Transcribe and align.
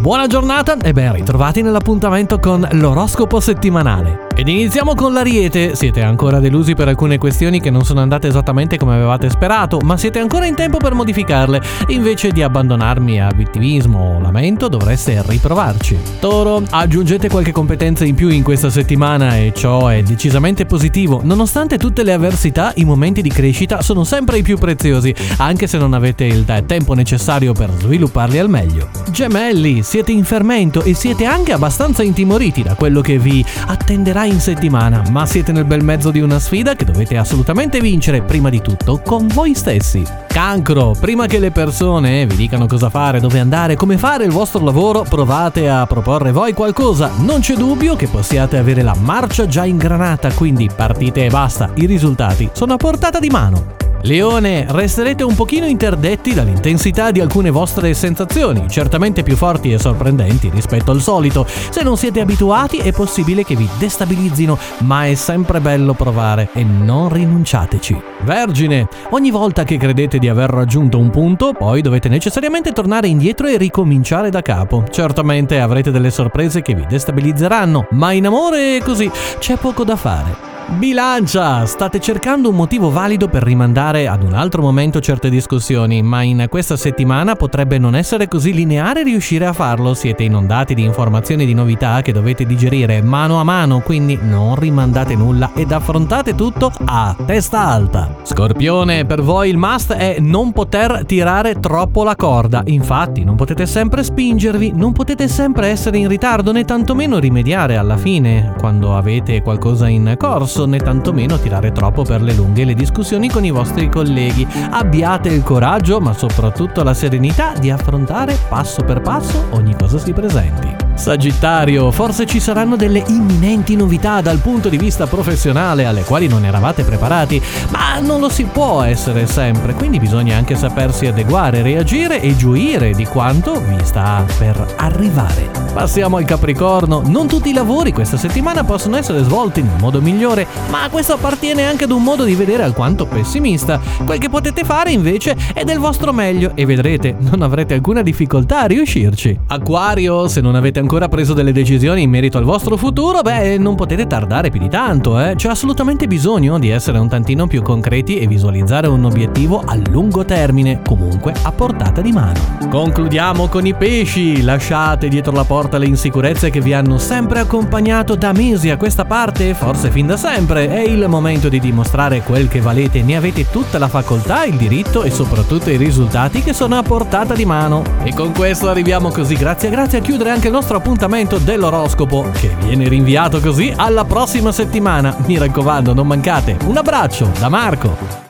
Buona 0.00 0.28
giornata 0.28 0.76
e 0.76 0.92
ben 0.92 1.12
ritrovati 1.12 1.60
nell'appuntamento 1.60 2.38
con 2.38 2.66
l'oroscopo 2.70 3.40
settimanale. 3.40 4.27
Ed 4.38 4.46
iniziamo 4.46 4.94
con 4.94 5.12
l'Ariete. 5.12 5.74
Siete 5.74 6.00
ancora 6.00 6.38
delusi 6.38 6.76
per 6.76 6.86
alcune 6.86 7.18
questioni 7.18 7.60
che 7.60 7.70
non 7.70 7.84
sono 7.84 7.98
andate 7.98 8.28
esattamente 8.28 8.76
come 8.76 8.94
avevate 8.94 9.28
sperato, 9.30 9.80
ma 9.82 9.96
siete 9.96 10.20
ancora 10.20 10.46
in 10.46 10.54
tempo 10.54 10.76
per 10.76 10.94
modificarle. 10.94 11.60
Invece 11.88 12.30
di 12.30 12.40
abbandonarmi 12.40 13.20
a 13.20 13.32
vittimismo 13.34 14.14
o 14.14 14.20
lamento, 14.20 14.68
dovreste 14.68 15.20
riprovarci. 15.26 15.98
Toro, 16.20 16.62
aggiungete 16.70 17.28
qualche 17.28 17.50
competenza 17.50 18.04
in 18.04 18.14
più 18.14 18.28
in 18.28 18.44
questa 18.44 18.70
settimana 18.70 19.36
e 19.36 19.52
ciò 19.56 19.88
è 19.88 20.04
decisamente 20.04 20.66
positivo. 20.66 21.20
Nonostante 21.24 21.76
tutte 21.76 22.04
le 22.04 22.12
avversità, 22.12 22.70
i 22.76 22.84
momenti 22.84 23.22
di 23.22 23.30
crescita 23.30 23.82
sono 23.82 24.04
sempre 24.04 24.38
i 24.38 24.42
più 24.42 24.56
preziosi, 24.56 25.12
anche 25.38 25.66
se 25.66 25.78
non 25.78 25.94
avete 25.94 26.26
il 26.26 26.44
tempo 26.64 26.94
necessario 26.94 27.54
per 27.54 27.72
svilupparli 27.76 28.38
al 28.38 28.48
meglio. 28.48 28.88
Gemelli, 29.10 29.82
siete 29.82 30.12
in 30.12 30.22
fermento 30.22 30.84
e 30.84 30.94
siete 30.94 31.24
anche 31.24 31.52
abbastanza 31.52 32.04
intimoriti 32.04 32.62
da 32.62 32.76
quello 32.76 33.00
che 33.00 33.18
vi 33.18 33.44
attenderà 33.66 34.26
in 34.28 34.40
settimana, 34.40 35.02
ma 35.10 35.26
siete 35.26 35.52
nel 35.52 35.64
bel 35.64 35.82
mezzo 35.82 36.10
di 36.10 36.20
una 36.20 36.38
sfida 36.38 36.74
che 36.74 36.84
dovete 36.84 37.16
assolutamente 37.16 37.80
vincere 37.80 38.22
prima 38.22 38.50
di 38.50 38.60
tutto 38.60 39.00
con 39.02 39.26
voi 39.26 39.54
stessi. 39.54 40.04
Cancro, 40.26 40.94
prima 40.98 41.26
che 41.26 41.38
le 41.38 41.50
persone 41.50 42.26
vi 42.26 42.36
dicano 42.36 42.66
cosa 42.66 42.90
fare, 42.90 43.20
dove 43.20 43.40
andare, 43.40 43.74
come 43.74 43.96
fare 43.96 44.24
il 44.24 44.30
vostro 44.30 44.62
lavoro, 44.62 45.02
provate 45.02 45.68
a 45.68 45.86
proporre 45.86 46.32
voi 46.32 46.52
qualcosa. 46.52 47.10
Non 47.18 47.40
c'è 47.40 47.54
dubbio 47.54 47.96
che 47.96 48.08
possiate 48.08 48.58
avere 48.58 48.82
la 48.82 48.94
marcia 48.98 49.46
già 49.46 49.64
ingranata, 49.64 50.30
quindi 50.32 50.70
partite 50.74 51.24
e 51.24 51.30
basta, 51.30 51.70
i 51.74 51.86
risultati 51.86 52.50
sono 52.52 52.74
a 52.74 52.76
portata 52.76 53.18
di 53.18 53.28
mano. 53.28 53.77
Leone, 54.02 54.64
resterete 54.68 55.24
un 55.24 55.34
pochino 55.34 55.66
interdetti 55.66 56.32
dall'intensità 56.32 57.10
di 57.10 57.20
alcune 57.20 57.50
vostre 57.50 57.92
sensazioni, 57.94 58.66
certamente 58.68 59.22
più 59.22 59.36
forti 59.36 59.72
e 59.72 59.78
sorprendenti 59.78 60.50
rispetto 60.50 60.92
al 60.92 61.00
solito. 61.00 61.44
Se 61.48 61.82
non 61.82 61.96
siete 61.96 62.20
abituati 62.20 62.78
è 62.78 62.92
possibile 62.92 63.44
che 63.44 63.56
vi 63.56 63.68
destabilizzino, 63.78 64.56
ma 64.78 65.06
è 65.06 65.14
sempre 65.14 65.60
bello 65.60 65.94
provare 65.94 66.48
e 66.52 66.62
non 66.62 67.08
rinunciateci. 67.08 68.00
Vergine, 68.20 68.88
ogni 69.10 69.30
volta 69.30 69.64
che 69.64 69.76
credete 69.76 70.18
di 70.18 70.28
aver 70.28 70.50
raggiunto 70.50 70.98
un 70.98 71.10
punto, 71.10 71.52
poi 71.52 71.82
dovete 71.82 72.08
necessariamente 72.08 72.72
tornare 72.72 73.08
indietro 73.08 73.48
e 73.48 73.56
ricominciare 73.56 74.30
da 74.30 74.42
capo. 74.42 74.84
Certamente 74.90 75.60
avrete 75.60 75.90
delle 75.90 76.10
sorprese 76.10 76.62
che 76.62 76.74
vi 76.74 76.86
destabilizzeranno, 76.88 77.88
ma 77.90 78.12
in 78.12 78.26
amore 78.26 78.80
così 78.82 79.10
c'è 79.38 79.56
poco 79.56 79.84
da 79.84 79.96
fare. 79.96 80.47
Bilancia! 80.76 81.64
State 81.64 81.98
cercando 81.98 82.50
un 82.50 82.54
motivo 82.54 82.90
valido 82.90 83.26
per 83.26 83.42
rimandare 83.42 84.06
ad 84.06 84.22
un 84.22 84.34
altro 84.34 84.60
momento 84.60 85.00
certe 85.00 85.30
discussioni, 85.30 86.02
ma 86.02 86.20
in 86.20 86.44
questa 86.50 86.76
settimana 86.76 87.36
potrebbe 87.36 87.78
non 87.78 87.96
essere 87.96 88.28
così 88.28 88.52
lineare 88.52 89.02
riuscire 89.02 89.46
a 89.46 89.54
farlo. 89.54 89.94
Siete 89.94 90.24
inondati 90.24 90.74
di 90.74 90.84
informazioni 90.84 91.44
e 91.44 91.46
di 91.46 91.54
novità 91.54 92.02
che 92.02 92.12
dovete 92.12 92.44
digerire 92.44 93.00
mano 93.00 93.40
a 93.40 93.44
mano, 93.44 93.80
quindi 93.80 94.18
non 94.20 94.56
rimandate 94.56 95.16
nulla 95.16 95.52
ed 95.54 95.72
affrontate 95.72 96.34
tutto 96.34 96.70
a 96.84 97.16
testa 97.24 97.60
alta. 97.60 98.16
Scorpione, 98.22 99.06
per 99.06 99.22
voi 99.22 99.48
il 99.48 99.56
must 99.56 99.94
è 99.94 100.18
non 100.20 100.52
poter 100.52 101.04
tirare 101.06 101.58
troppo 101.60 102.04
la 102.04 102.14
corda. 102.14 102.62
Infatti, 102.66 103.24
non 103.24 103.36
potete 103.36 103.64
sempre 103.64 104.04
spingervi, 104.04 104.72
non 104.74 104.92
potete 104.92 105.28
sempre 105.28 105.68
essere 105.68 105.96
in 105.96 106.08
ritardo 106.08 106.52
né 106.52 106.66
tantomeno 106.66 107.18
rimediare 107.18 107.78
alla 107.78 107.96
fine 107.96 108.54
quando 108.58 108.94
avete 108.94 109.40
qualcosa 109.40 109.88
in 109.88 110.14
corso 110.18 110.57
posso 110.58 110.66
né 110.66 110.78
tantomeno 110.78 111.38
tirare 111.38 111.70
troppo 111.70 112.02
per 112.02 112.20
le 112.20 112.32
lunghe 112.32 112.64
le 112.64 112.74
discussioni 112.74 113.28
con 113.28 113.44
i 113.44 113.50
vostri 113.50 113.88
colleghi. 113.88 114.46
Abbiate 114.70 115.28
il 115.28 115.44
coraggio, 115.44 116.00
ma 116.00 116.12
soprattutto 116.12 116.82
la 116.82 116.94
serenità 116.94 117.52
di 117.52 117.70
affrontare 117.70 118.36
passo 118.48 118.82
per 118.82 119.00
passo 119.00 119.46
ogni 119.50 119.76
cosa 119.76 119.98
si 119.98 120.12
presenti. 120.12 120.87
Sagittario, 120.98 121.92
forse 121.92 122.26
ci 122.26 122.40
saranno 122.40 122.74
delle 122.74 123.04
imminenti 123.06 123.76
novità 123.76 124.20
dal 124.20 124.38
punto 124.38 124.68
di 124.68 124.76
vista 124.76 125.06
professionale 125.06 125.84
alle 125.84 126.02
quali 126.02 126.26
non 126.26 126.44
eravate 126.44 126.82
preparati, 126.82 127.40
ma 127.68 128.00
non 128.00 128.18
lo 128.18 128.28
si 128.28 128.44
può 128.44 128.82
essere 128.82 129.26
sempre, 129.28 129.74
quindi 129.74 130.00
bisogna 130.00 130.36
anche 130.36 130.56
sapersi 130.56 131.06
adeguare, 131.06 131.62
reagire 131.62 132.20
e 132.20 132.36
gioire 132.36 132.92
di 132.92 133.06
quanto 133.06 133.60
vi 133.60 133.78
sta 133.84 134.26
per 134.38 134.74
arrivare. 134.76 135.66
Passiamo 135.72 136.16
al 136.16 136.24
Capricorno, 136.24 137.02
non 137.06 137.28
tutti 137.28 137.50
i 137.50 137.54
lavori 137.54 137.92
questa 137.92 138.16
settimana 138.16 138.64
possono 138.64 138.96
essere 138.96 139.22
svolti 139.22 139.62
nel 139.62 139.78
modo 139.78 140.00
migliore, 140.00 140.46
ma 140.68 140.88
questo 140.90 141.12
appartiene 141.12 141.64
anche 141.64 141.84
ad 141.84 141.92
un 141.92 142.02
modo 142.02 142.24
di 142.24 142.34
vedere 142.34 142.64
alquanto 142.64 143.06
pessimista. 143.06 143.80
Quel 144.04 144.18
che 144.18 144.28
potete 144.28 144.64
fare 144.64 144.90
invece 144.90 145.36
è 145.54 145.62
del 145.62 145.78
vostro 145.78 146.12
meglio 146.12 146.50
e 146.54 146.66
vedrete, 146.66 147.14
non 147.20 147.42
avrete 147.42 147.74
alcuna 147.74 148.02
difficoltà 148.02 148.62
a 148.62 148.66
riuscirci. 148.66 149.38
Acquario, 149.46 150.26
se 150.26 150.40
non 150.40 150.56
avete 150.56 150.80
ancora 150.80 150.86
ancora 150.88 151.08
preso 151.08 151.34
delle 151.34 151.52
decisioni 151.52 152.00
in 152.00 152.08
merito 152.08 152.38
al 152.38 152.44
vostro 152.44 152.78
futuro, 152.78 153.20
beh, 153.20 153.58
non 153.58 153.74
potete 153.74 154.06
tardare 154.06 154.48
più 154.48 154.58
di 154.58 154.70
tanto, 154.70 155.20
eh. 155.20 155.34
C'è 155.36 155.50
assolutamente 155.50 156.06
bisogno 156.06 156.58
di 156.58 156.70
essere 156.70 156.96
un 156.96 157.08
tantino 157.08 157.46
più 157.46 157.60
concreti 157.60 158.18
e 158.18 158.26
visualizzare 158.26 158.86
un 158.86 159.04
obiettivo 159.04 159.62
a 159.62 159.76
lungo 159.90 160.24
termine, 160.24 160.80
comunque 160.82 161.34
a 161.42 161.52
portata 161.52 162.00
di 162.00 162.10
mano. 162.10 162.40
Concludiamo 162.70 163.48
con 163.48 163.66
i 163.66 163.74
pesci. 163.74 164.40
Lasciate 164.40 165.08
dietro 165.08 165.32
la 165.32 165.44
porta 165.44 165.76
le 165.76 165.84
insicurezze 165.84 166.48
che 166.48 166.62
vi 166.62 166.72
hanno 166.72 166.96
sempre 166.96 167.40
accompagnato 167.40 168.14
da 168.14 168.32
mesi 168.32 168.70
a 168.70 168.78
questa 168.78 169.04
parte, 169.04 169.52
forse 169.52 169.90
fin 169.90 170.06
da 170.06 170.16
sempre. 170.16 170.70
È 170.70 170.80
il 170.80 171.06
momento 171.06 171.50
di 171.50 171.60
dimostrare 171.60 172.22
quel 172.22 172.48
che 172.48 172.62
valete, 172.62 173.02
ne 173.02 173.14
avete 173.14 173.50
tutta 173.50 173.76
la 173.76 173.88
facoltà, 173.88 174.46
il 174.46 174.56
diritto 174.56 175.02
e 175.02 175.10
soprattutto 175.10 175.68
i 175.68 175.76
risultati 175.76 176.40
che 176.40 176.54
sono 176.54 176.78
a 176.78 176.82
portata 176.82 177.34
di 177.34 177.44
mano. 177.44 177.82
E 178.04 178.14
con 178.14 178.32
questo 178.32 178.70
arriviamo 178.70 179.10
così, 179.10 179.34
grazie 179.34 179.68
grazie 179.68 179.98
a 179.98 180.00
chiudere 180.00 180.30
anche 180.30 180.46
il 180.46 180.54
nostro 180.54 180.76
appuntamento 180.78 181.38
dell'oroscopo 181.38 182.30
che 182.32 182.54
viene 182.60 182.88
rinviato 182.88 183.40
così 183.40 183.72
alla 183.74 184.04
prossima 184.04 184.52
settimana. 184.52 185.14
Mi 185.26 185.36
raccomando, 185.36 185.92
non 185.92 186.06
mancate. 186.06 186.56
Un 186.64 186.76
abbraccio 186.76 187.30
da 187.38 187.48
Marco. 187.48 188.26